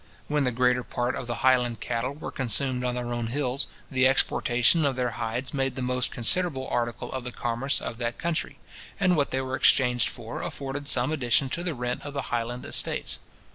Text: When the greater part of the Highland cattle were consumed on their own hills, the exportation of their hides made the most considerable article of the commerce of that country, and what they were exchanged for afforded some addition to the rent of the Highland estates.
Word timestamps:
When 0.27 0.45
the 0.45 0.51
greater 0.51 0.83
part 0.83 1.13
of 1.15 1.27
the 1.27 1.43
Highland 1.45 1.79
cattle 1.79 2.15
were 2.15 2.31
consumed 2.31 2.83
on 2.83 2.95
their 2.95 3.13
own 3.13 3.27
hills, 3.27 3.67
the 3.91 4.07
exportation 4.07 4.83
of 4.83 4.95
their 4.95 5.11
hides 5.11 5.53
made 5.53 5.75
the 5.75 5.83
most 5.83 6.09
considerable 6.09 6.67
article 6.67 7.11
of 7.11 7.23
the 7.23 7.31
commerce 7.31 7.79
of 7.79 7.99
that 7.99 8.17
country, 8.17 8.57
and 8.99 9.15
what 9.15 9.29
they 9.29 9.41
were 9.41 9.55
exchanged 9.55 10.09
for 10.09 10.41
afforded 10.41 10.87
some 10.87 11.11
addition 11.11 11.49
to 11.49 11.61
the 11.63 11.75
rent 11.75 12.01
of 12.03 12.15
the 12.15 12.21
Highland 12.33 12.65
estates. 12.65 13.19